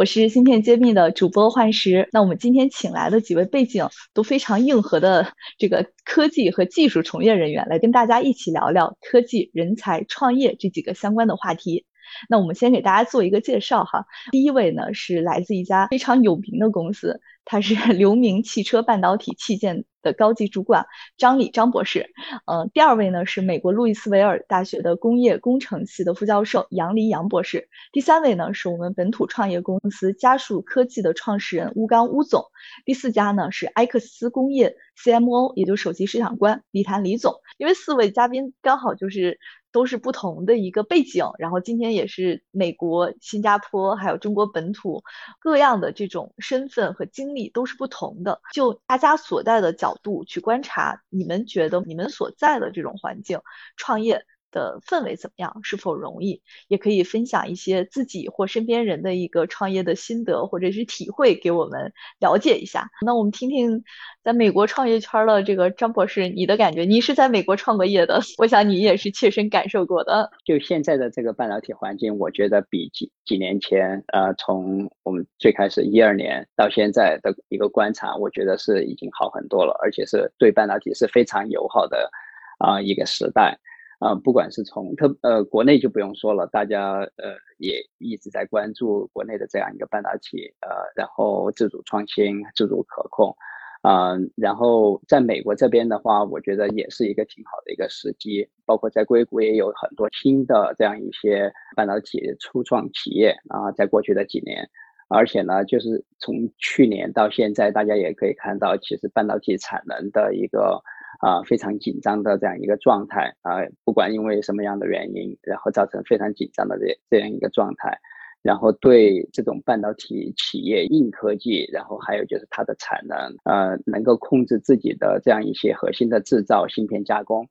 [0.00, 11.84] 我是芯片揭秘的主播幻石，那我们今天请来的几位背景都非常硬核的这个科技和技术从业人员，来跟大家一起聊聊科技、人才、创业这几个相关的话题。
[12.30, 17.20] 那我们先给大家做一个介绍哈，第一位呢是来自一家非常有名的公司。
[17.44, 20.86] 它是 刘明汽车半导体器件的高级主管
[21.16, 22.10] 张理张博士，
[22.46, 32.44] 呃，第二位呢是美国路易斯维尔大学的工业工程系的副教授杨黎杨博士，第三位呢是我们本土创业公司嘉数科技的创始人乌刚乌总，
[32.84, 39.38] 第四家呢是埃克斯工业 CMO，也就是首席市场官李谈李总，因为四位嘉宾刚好就是。
[39.72, 45.04] 都是不同的一个背景，然后今天也是美国、新加坡还有中国本土
[45.38, 53.42] 各样的这种身份和经历都是不同的，就大家所在的角度去观察，你们觉得你们所在的这种环境
[53.76, 54.24] 创业。
[54.50, 55.60] 的氛围怎么样？
[55.62, 56.42] 是否容易？
[56.68, 62.90] 也可以分享一些自己或身边人的一个创业的心得或者是体会，给我们了解一下。
[63.04, 63.84] 那我们听听
[64.22, 66.84] 在美国创业圈的这个张博士，你的感觉？
[66.84, 70.30] 你是在美国创过业的，我想你也是切身感受过的。
[70.44, 82.10] 就现在的这个半导体环境，我觉得比几几年前，呃，从我们最开始一二年到现在的一个观察，我觉得是已经好很多了，而且是对半导体是非常友好的
[82.58, 83.58] 啊一个时代。
[84.00, 93.36] 啊，不管是从特呃国内就不用说了，大家呃也一直在关注国内的这样一个半导体，呃，然后自主创新、自主可控，
[93.82, 104.66] 啊，然后在美国这边的话，我觉得也是一个挺好的一个时机，包括在硅谷也有很多新的这样一些半导体初创企业啊，在过去的几年，
[105.08, 110.82] 而且呢，就是从去年到现在，大家也可以看到，其实半导体产能的一个。
[111.20, 117.98] 啊，非常紧张的这样一个状态啊，不管因为什么样的原因，然后造成非常紧张的这这样一个状态，
[118.42, 127.46] 然后对这种半导体企业硬科技，然后还有就是它的产能，呃，能够控制自己的这样一些核心的制造、芯片加工，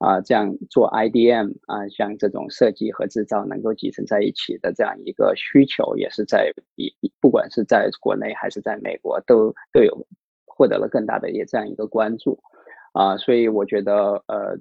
[0.00, 6.92] 啊，这样做 IDM 啊，像这种设计和制造能够集成在一起的这样一个需求，也是在一
[7.22, 10.06] 不管是在国内还是在美国，都都有
[10.44, 12.38] 获得了更大的一这样一个关注。
[12.94, 14.56] 啊，所以我觉得，呃，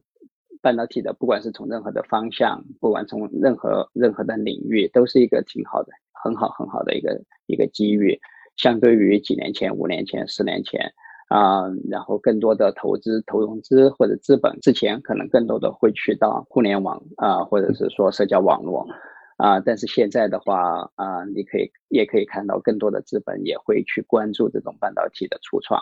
[0.59, 5.91] 半导体的，不管是从任何的方向，不管从任何任何的领域，都是一个挺好的、
[6.23, 8.19] 很好很好的一个一个机遇。
[8.57, 10.81] 相对于几年前、五年前、十年前，
[11.29, 18.88] 啊，然后更多的投资、投融资或者资本，之前可能更多的会去到互联网啊，或者是说社交网络，
[19.38, 25.79] 啊，但是现在的话，啊，你可以也可以看到更多的资本也会去关注这种半导体的初创。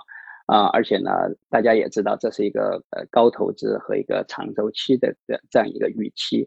[0.51, 1.09] 啊，而且呢，
[1.49, 6.45] 大家也知道这是一个呃高投资和一个长周期的这这样一个预期，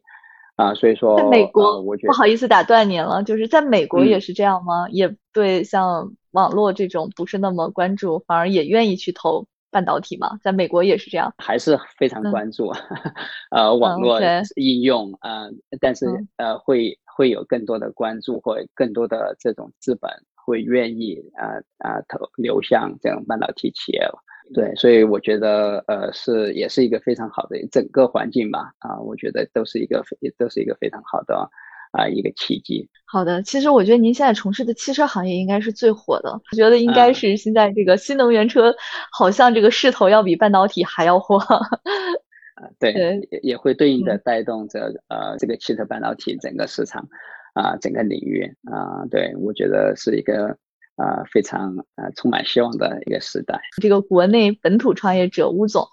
[0.56, 4.86] 啊，所以说在美国，我觉得不好意思打断您了，就是在美国也是这样吗？
[4.90, 10.38] 也对，像网络这种不是那么关注，反而也愿意去投半导体嘛？
[10.42, 12.70] 在美国也是这样，还是非常关注，
[13.50, 14.20] 呃，网络
[14.56, 15.48] 应用啊，
[15.80, 16.04] 但是
[16.36, 20.10] 呃，会会有更多的关注或更多的这种资本。
[20.44, 24.18] 会愿意啊啊投流向这种半导体企业了，
[24.52, 30.04] 对，所以我觉得呃是也是一个非常好的整个环境吧啊，我觉得都是一个
[30.36, 31.48] 都是一个非常好的
[31.92, 32.88] 啊一个契机。
[33.06, 38.74] 好的，其实我觉得您现在从事的汽车行业应该是最火的，我觉得应该是现在这个新能源车
[39.10, 41.38] 好像这个势头要比半导体还要火。
[41.38, 42.92] 啊，对，
[43.30, 47.08] 也也会对应的带动着呃这个汽车半导体整个市场。
[47.54, 50.58] 啊，整个领域啊，对我觉得是一个
[50.96, 53.60] 啊非常啊充满希望的一个时代。
[53.80, 55.88] 这个国内本土创业者吴总，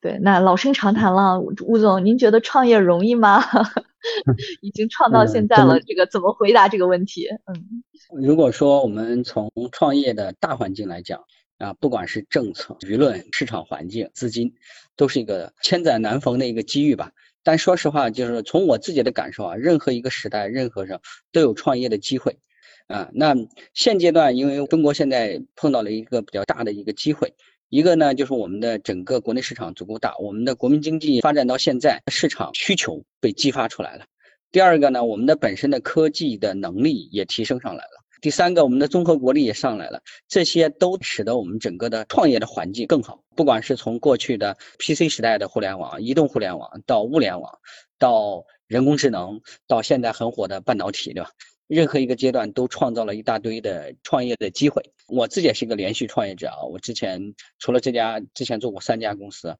[0.00, 3.42] 对，那老生常谈了，吴总，您觉得创业容易吗？
[4.62, 7.28] 已经创到现在了，这个怎么回答这个问题？
[7.46, 7.82] 嗯，
[8.22, 11.24] 如果说我们从创业的大环境来讲
[11.58, 14.54] 啊，不管是政策、舆论、市场环境、资金，
[14.96, 17.12] 都是一个千载难逢的一个机遇吧。
[17.42, 21.00] 但说实话，就是从我自己的感受啊，任何一个时代，任何人
[21.32, 22.38] 都有创业的机会，
[22.86, 23.34] 啊，那
[23.72, 27.32] 现阶段，因为中国现在碰到了一个比较大的一个机会，
[27.70, 34.04] 一个呢就是我们的整个国内市场足够大，我们的国民经济发展到现在，市场需求被激发出来了；
[34.52, 43.22] 第二个呢，我们的本身的科技的能力也提升上来了；第三个，我们的综合国力也上来了，这些都使得我们整个的创业的环境更好。
[43.40, 47.58] 不管是从过去的 PC 时代的互联网、移动互联网到物联网，
[47.98, 51.30] 到人工智能，到现在很火的半导体，对吧？
[51.66, 54.92] 任何一个阶段都创造了一大堆的创业的机会。
[55.08, 59.56] 我自己也是一个连续创业者啊，我之前除了这家，之前做过三家公司，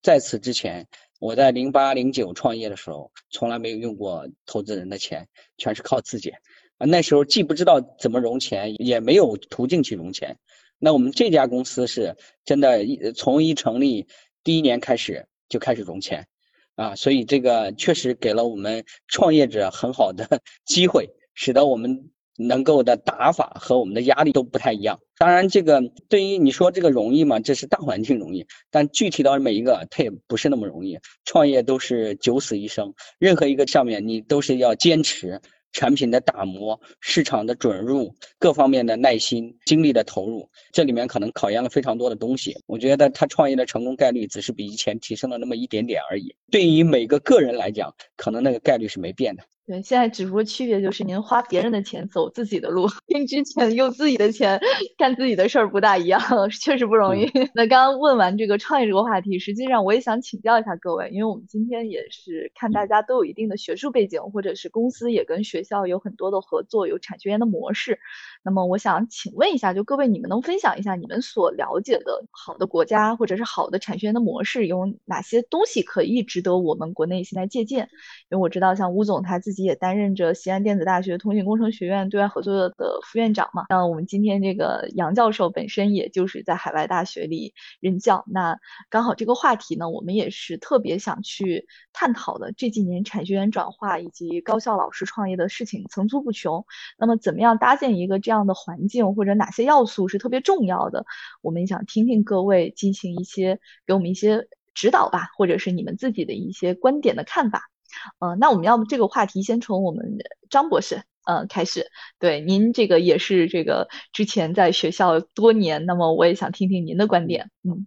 [0.00, 0.86] 在此之前，
[1.18, 5.26] 我在零八零九创业的时候，从来没有用过投资人的钱，
[5.58, 6.30] 全是靠自己。
[6.78, 10.38] 啊，那时候既不知道怎么融钱，也没有途径去融钱。
[10.78, 12.84] 那我们这家公司是真的，
[13.14, 14.06] 从一成立
[14.42, 16.26] 第一年开始就开始融钱，
[16.74, 21.10] 啊，所以这个确实给了我们创业者很好的 机会。
[21.36, 25.00] 使得我们能够的打法和我们的压力都不太一样。
[25.18, 27.40] 当然，这个对于你说这个容易吗？
[27.40, 30.96] 这是大环境容易，但具体到每一个，它也不是那么容易。
[31.24, 35.40] 创业都是九死一生，任何一个上面你都是要坚持
[35.74, 40.48] 产品的打磨、市场的准入、各方面的耐心、精力的投入。
[40.72, 42.56] 这里面可能考验了非常多的东西。
[42.66, 46.34] 我觉得他创业的成功概率只是比以前提升了那么一点点而已。
[46.50, 49.42] 对于每个个人来讲，可能那个概率是没变的。
[49.66, 54.60] 对，现在只不过区别就是您花别人的钱走自己的路，跟之前用自己的钱
[54.98, 56.20] 干自己的事儿不大一样，
[56.50, 57.24] 确实不容易。
[57.54, 67.98] 那刚刚问完这个创业这个话题，实际上我也想请教一下各位，因为我们今天也是看大家都有一定的学术背景，或者是公司也跟学校有很多的合作，有产学研的模式。
[68.44, 77.88] 那么我想请问一下，就各位你们能分享一下你们所了解的好的国家或者是好的产学研的模式有哪些东西可以值得我们国内现在借鉴？
[78.28, 83.64] 因为我知道像吴总他自己也担任着西安电子大学通信工程学院对外合作的副院长嘛。
[83.70, 88.24] 那我们今天这个杨教授本身也就是在海外大学里任教。
[88.26, 88.58] 那
[88.90, 92.52] 刚好这个话题呢，我们也是特别想去探讨的。
[92.56, 96.66] 这几年产学研转化以及高校老师创业的事情层出不穷。
[96.98, 101.06] 那么怎么样搭建一个这样这样的环境，或者哪些要素是特别重要的？
[101.40, 107.70] 我们想听听各位进行一些给我们一些指导吧，或者是你们自己的一些观点的看法。
[108.18, 110.16] 呃，那我们要不这个话题先从我们
[110.50, 111.92] 张博士呃开始。
[112.18, 117.52] 对，您这个也是这个之前在学校多年，那么我也想听听您的观点。
[117.62, 117.86] 嗯，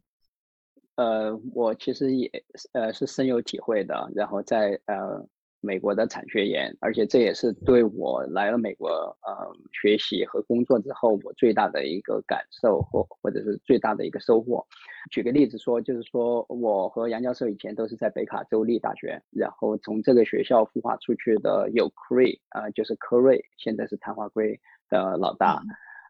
[0.96, 2.32] 呃，我其实也
[2.72, 5.28] 呃是深有体会的，然后在呃。
[5.60, 9.36] 美国的产学研，而且这也是对我来了美国呃
[9.72, 14.66] 学习和工作之后我最大的一个感受或或者是最大的一个收获。
[15.10, 24.60] 举个例子说，就是说我和杨教授以前都是在北卡州立大学，然后从这个学校孵化出去的有 Cray 啊，就是科瑞，现在是碳化硅
[24.90, 25.62] 的老大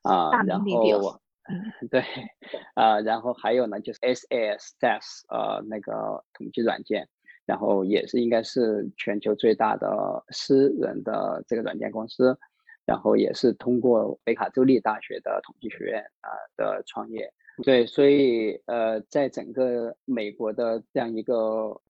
[0.04, 1.20] 啊，然后
[1.90, 2.04] 对
[2.76, 4.24] 啊，然后还有呢就是 SAS
[4.80, 7.08] SAS 呃那个统计软件。
[7.48, 12.38] 然后也是应该是全球最大的私人的这个软件公司，
[12.86, 17.32] 然后也是通过北卡州立大学的统计学院啊的创业，
[17.64, 21.34] 对，所以呃，在整个美国的这样一个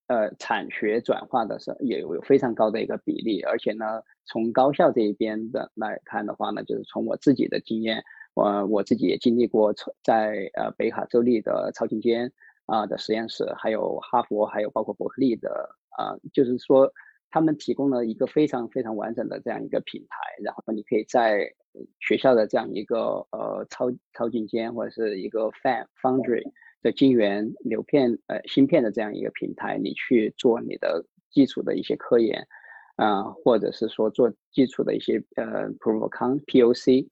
[0.06, 8.04] 呃产学转化的时候，也有非常高的一个比例，而且呢，从高校这一边的来看的话呢，就是从我自己的经验，
[8.36, 9.74] 我我自己也经历过
[10.04, 12.31] 在呃北卡州立的超级间。
[12.68, 15.68] 啊的实验室，还有哈佛，还有包括伯克利的
[15.98, 16.90] 啊，就是说
[17.30, 21.52] 他们提供了一个非常非常完整的这样一个平台，然后你可以在
[22.00, 26.44] 学校的这样一个呃超超进间或者是一个 Fan Foundry
[26.81, 32.47] 的晶圆流片呃芯片的这样一个平台，你去做你的基础的一些科研
[32.95, 37.07] 啊，或者是说做基础的一些呃 Proof of Con POC。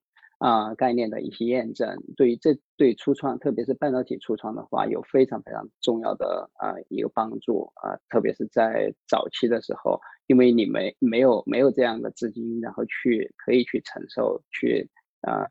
[0.45, 14.87] 啊，概念的一些验证，对于这对初创，特别是半导体初创的话，有非常非常重要的啊一个帮助啊，特别是在早期的时候，因为你没没有没有这样的资金，然后去可以去承受去
[15.21, 15.49] 啊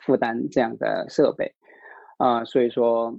[0.00, 1.54] 负担这样的设备
[2.16, 3.14] 啊，所以说，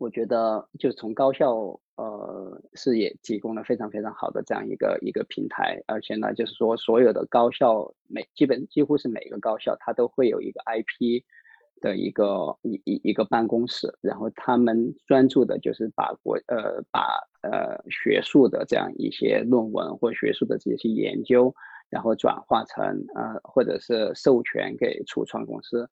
[0.00, 1.78] 我觉得就是从高校。
[2.02, 11.22] 呃，是也提供了非常非常好的这样一个一个平台，而且呢，就是说所有的高校每基本几乎是每个高校它都会有一个 IP
[11.80, 21.54] 的一个一一一个办公室，然后他们专注的就是把国呃把呃学术的这样一些论文或学术的这些研究，
[21.88, 25.88] 然后转化成呃或者是授权给初创公司，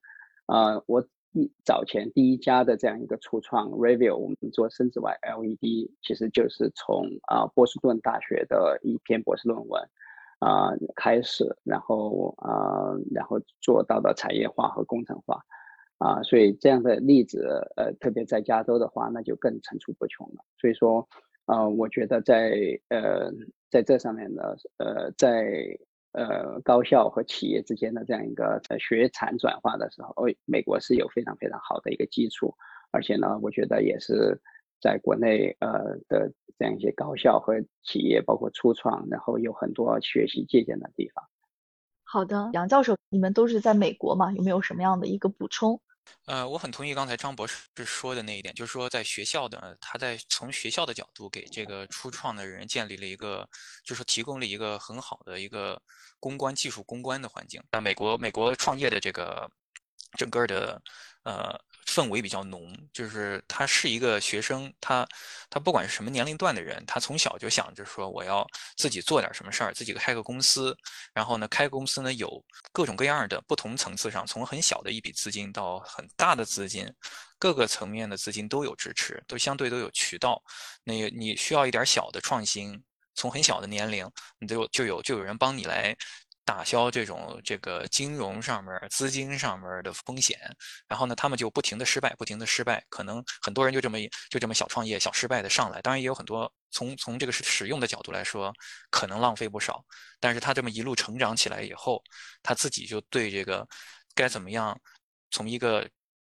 [0.46, 1.06] 呃我。
[1.32, 9.82] 一早前第一家的这样一个初创 review，我们做深紫外 LED，其实就是从啊波士顿大学的一篇博士论文
[10.40, 15.40] 啊开始，然后啊然后做到的产业化和工程化
[15.98, 20.44] 啊，所以这样的例子呃特别在加州的话，那就更层出不穷了。
[20.58, 21.08] 所以说
[21.44, 22.52] 啊，我觉得在
[22.88, 23.30] 呃
[23.70, 24.42] 在这上面呢，
[24.78, 25.78] 呃在。
[26.12, 32.54] 呃，高校和企业之间的这样一个呃学产转化的时候，美国是有非常非常好的一个基础
[32.90, 34.40] 而且呢，我觉得也是
[34.80, 41.24] 在国内呃的这样一些高校和企业，包括初创，然后有很多学习借鉴的地方。
[42.02, 44.32] 好的，杨教授，你们都是在美国嘛？
[44.32, 45.80] 有没有什么样的一个补充？
[46.26, 53.48] 呃，我很同意刚才张博士说的那一点，就是说在学校的，他在从学校的角度给这个初创的人建立了一个，
[53.84, 55.80] 就是提供了一个很好的一个
[56.18, 57.62] 公关、技术公关的环境。
[57.72, 59.50] 那美国，美国创业的这个
[60.16, 60.82] 整个的
[61.24, 61.60] 呃。
[61.90, 65.04] 氛围比较浓，就是他是一个学生，他
[65.50, 70.76] 他不管是什么年龄段的人，他从小就想着说我要自己做点什么事儿，自己开个公司，
[71.12, 72.42] 然后呢，开公司呢有
[72.72, 76.88] 各种各样的不同层次上，从很小的一笔资金到很大的资金，
[77.40, 80.40] 各个层面的资金都有支持，都相对都有渠道。
[80.84, 82.80] 那你需要一点小的创新，
[83.16, 85.96] 从很小的年龄，你就就有就有人帮你来。
[86.50, 90.36] 打消这种这个金融上面、资金上面的风险，
[90.88, 93.96] 然后呢，他们就不停的失败，不停的失败，可能很多人就这么
[94.28, 95.80] 就这么小创业、小失败的上来。
[95.80, 98.52] 当然也有很多从从这个是使用的角度来说，
[98.90, 99.80] 可能浪费不少。
[100.18, 102.02] 但是他这么一路成长起来以后，
[102.42, 103.64] 他自己就对这个
[104.12, 104.76] 该怎么样
[105.30, 105.88] 从一个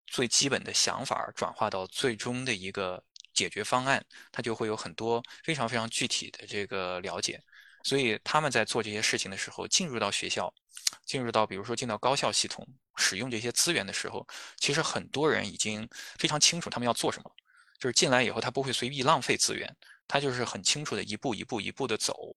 [0.06, 3.04] 最基本的想法转化到最终的一个
[3.34, 7.38] 解决方案，他就会有很多非常非常具体的这个了解。
[7.86, 10.52] 所以他们在做这些事情的时候，进入到学校，
[11.04, 12.66] 进入到比如说进到高校系统，
[12.96, 14.26] 使用这些资源的时候，
[14.56, 15.88] 其实很多人已经
[16.18, 17.30] 非常清楚他们要做什么。
[17.78, 19.72] 就是进来以后，他不会随意浪费资源，
[20.08, 22.34] 他就是很清楚的一步一步一步的走。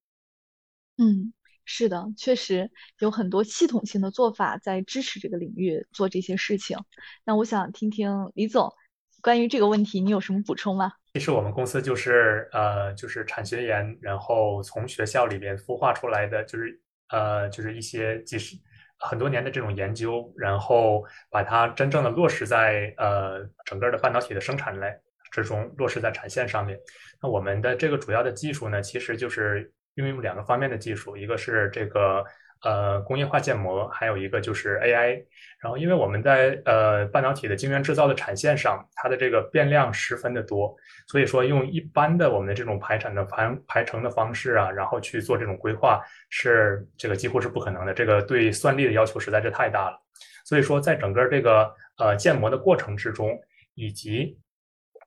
[0.97, 1.33] 嗯，
[1.65, 6.77] 是的，确实有很多系统性的做法在支持这个领域做这些事情。
[7.23, 8.71] 那我想听听李总
[9.21, 10.91] 关于这个问题，你有什么补充吗？
[11.13, 18.55] 其实我们公司就是呃，就是产学研，然后从学校里边孵化出来的，就是呃，就是一些几十
[18.99, 24.93] 很多年的这种研究，然后把它真正的落实在呃整个的半导体的生产类
[25.31, 26.77] 之中，落实在产线上面。
[27.21, 32.23] 那我们的这个主要的技术呢，其实就是运用两个方面的技术，一个是这个。
[32.63, 35.23] 呃，工业化建模，还有一个就是 AI。
[35.61, 40.75] 然后，因为我们在呃半导体的晶圆制造的产线上，它的这个变量十分的多，
[41.07, 47.93] 所以说用一般的我们的这种排产的排排程的方式啊，然后去做这种规划，是这个几乎是不可能的。
[47.93, 49.97] 这个对算力的要求实在是太大了。
[50.45, 53.39] 所以说，在整个这个呃建模的过程之中，
[53.75, 54.37] 以及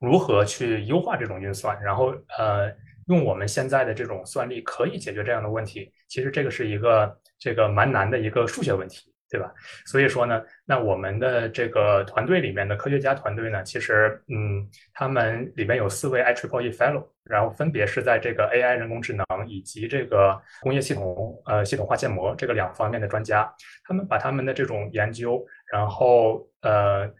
[0.01, 2.71] 如何去优化这种运算，然后呃。
[3.07, 9.51] 用我们现在的这种算力可以解决这样的问题，其实这个是一个这个蛮难的一个数学问题，对吧？
[9.85, 27.13] 所以说呢，那我们的这个团队里面的科学家团队呢，其实嗯，他们里面有四位 i triple e fellow，然后分别是在这个 AI 人工智能以及这个工业系统呃系统化建模这个两方面的专家，他们把他们的这种研究，然后呃。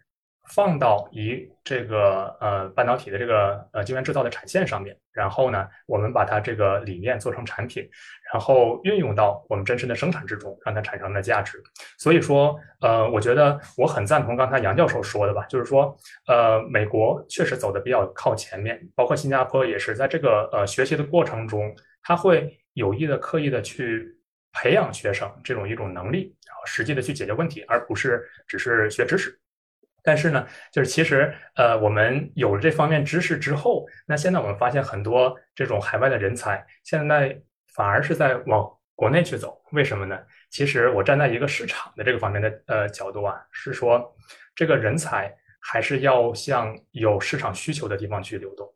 [0.48, 7.88] 放到一这个呃半导体的这个呃晶圆制造的产线上面，然后呢，我们把它这个理念做成产品，
[8.32, 11.62] 然后运用到我们真实的生产之中，让它产生了价值。
[11.98, 15.96] 所以说，呃，我觉得我很赞同刚才杨教授说的吧，就是说，
[16.26, 24.14] 呃，美国确实走的比较靠前面，包括新加坡也是在这个呃学习的过程中，他会有意的、刻意的去
[24.52, 29.38] 培养学生这种一种能力，然后实际的去解决问题，而不是只是学知识。
[30.04, 37.40] 但是呢，就是其实，呃，我们有了这方面知识之后，那现在我们发现很多这种海外的人才，现在
[37.72, 39.58] 反而是在往国内去走。
[39.72, 40.16] 为什么呢？
[40.50, 44.14] 其实我站在一个市场的这个方面的呃角度啊，是说
[44.54, 48.70] 这个人才还是要向有市场需求的地方去流动。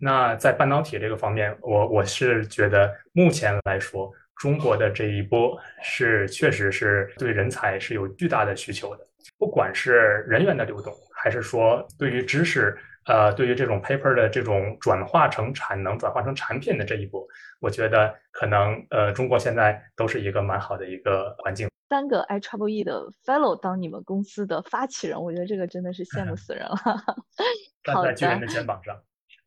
[0.00, 9.06] 那在半导体这个方面，我我是觉得目前来说，中国的这一波是确实是对人才是有巨大的需求的。
[9.38, 12.76] 不管是人员的流动，还是说对于知识，
[13.06, 17.28] 呃，对于这种 paper 的这种转化成产能、转化成产品的这一步，
[17.60, 21.68] 我觉得可能呃，中国现在都是一个蛮好的一个环境。
[21.88, 26.76] 三个 I Trouble E 的 Fellow 当你们公司的发起人，我觉得这个真的是羡慕 死人了。
[27.84, 28.96] 站在巨人的肩膀上。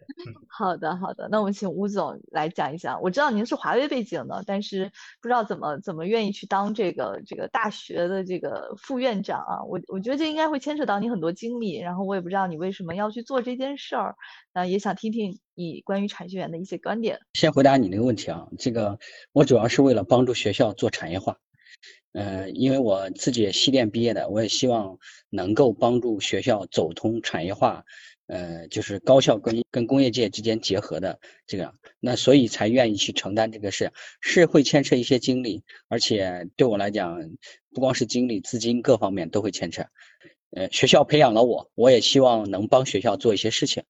[0.47, 3.01] 好的，好的，那我们请吴总来讲一讲。
[3.01, 9.63] 我知道您是华为背景的，但是不知道怎么怎么愿意去当这个这个大学的这个副院长啊。
[9.63, 14.15] 我我觉得这应该会牵扯到你很多精力，然后我也不知道你为什么要去做这件事儿。
[14.53, 17.19] 那也想听听你关于产学研的一些观点。
[17.33, 18.99] 先回答你那个问题啊，这个
[19.33, 21.37] 我主要是为了帮助学校做产业化。
[22.13, 24.97] 呃，因为我自己也西电毕业的，我也希望
[25.29, 27.83] 能够帮助学校走通产业化。
[28.27, 33.91] 呃，就是高校跟跟工业界之间结合的这个，那所以才愿意去承担这个事，
[34.21, 37.19] 是会牵扯一些精力，而且对我来讲，
[37.73, 39.83] 不光是精力、资金各方面都会牵扯。
[40.51, 43.83] 呃，学校培养了我，我也希望能帮学校做一些事情。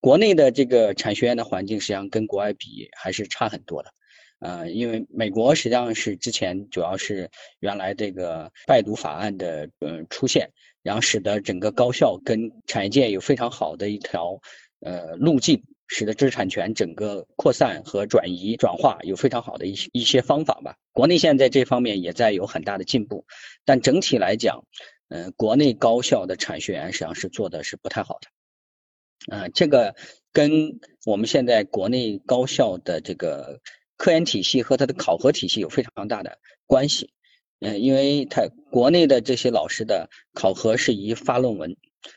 [0.00, 3.92] 国内的这个产学研的环境实际上跟国外比还是差很多的。
[4.40, 10.50] 呃，因为美国实际上是之前主要是原来这个拜读法案的呃出现，
[10.82, 14.40] 然后使得整个高校跟产业界有非常好的一条
[14.80, 20.76] 呃路径，使得知识产权整个扩散和转移转化有非常好的一一些方法吧。
[20.92, 23.24] 国内现在这方面也在有很大的进步，
[23.64, 24.64] 但整体来讲，
[25.08, 29.36] 嗯，国内高校的产学研实际上是做的是不太好的。
[29.36, 29.94] 啊，这个
[30.32, 33.60] 跟我们现在国内高校的这个。
[34.00, 37.10] 科研体系和它的考核体系有非常大的关系，
[37.60, 41.76] 嗯，因为他国内的这些老师的考核是以发论文、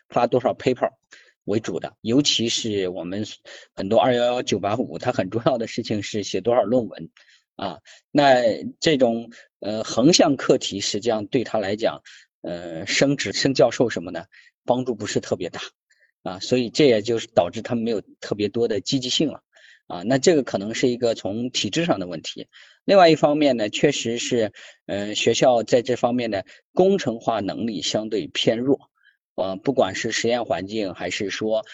[0.09, 0.91] 发多少 paper
[1.45, 3.25] 为主的，尤其是我们
[3.73, 7.09] 很多二幺幺、九八五，它很重要的事情是写多少论文
[7.55, 7.79] 啊。
[8.11, 12.03] 那这种呃横向课题，实际上对他来讲，
[12.41, 14.27] 呃，升职升教授什么的
[14.63, 15.59] 帮助不是特别大
[16.21, 19.41] 啊，所以这也就是导致他们没有特别多的积极性了。
[19.91, 22.47] 啊，那这个可能是一个从体制上的问题。
[22.85, 24.53] 另外一方面呢，确实是，
[24.85, 28.89] 呃，学校在这方面的工程化能力相对偏弱。
[29.35, 31.65] 呃，不管是实验环境，还是说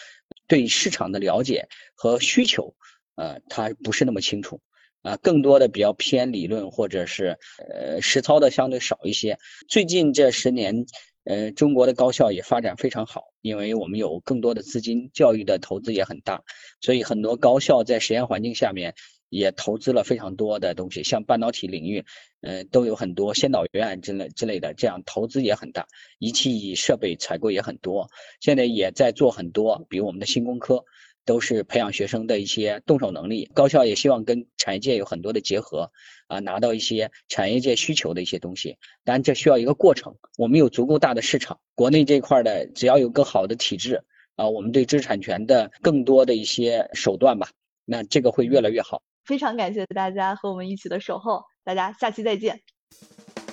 [0.48, 2.74] 对市场的了解和需求，
[3.14, 4.60] 呃，它不是那么清楚。
[5.02, 9.38] 啊，更多的比较偏理论，或者是呃实操的相对少一些。
[9.68, 10.86] 最近这十年。
[11.28, 16.42] 呃，中国的高校也发展非常好，因为我们有更多的资金，教育的投资也很大，
[16.80, 18.94] 所以很多高校在实验环境下面
[19.28, 22.06] 也投资了非常多的东西，像半导体领域，
[22.40, 25.86] 呃，都有很多先导院之类之类的，这样投资也很大，
[26.18, 28.08] 仪器设备采购也很多，
[28.40, 30.82] 现在也在做很多，比如我们的新工科。
[31.28, 35.92] 都是培养学生的一些动手能力，高校也希望跟产业界有很多的结合，
[36.26, 38.78] 啊，拿到一些产业界需求的一些东西。
[39.04, 40.16] 当然，这需要一个过程。
[40.38, 44.02] 我们有足够大的市场，国内这块的只要有更好的体制，
[44.36, 47.50] 啊，我们对知识产权的更多的一些手段吧，
[47.84, 49.02] 那这个会越来越好。
[49.26, 52.62] 非常感谢大家和我们一起的守候，大家下期再见。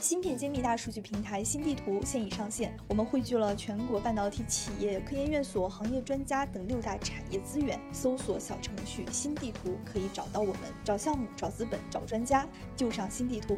[0.06, 7.80] 芯片揭秘大数据平台新地图现已上线，我们汇聚了全国半导体企业、科研院所、行业专家等六大产业资源。
[7.92, 13.58] 搜索小程序“新地图”可以找到我们，找项目、找资本、找专家，就上新地图。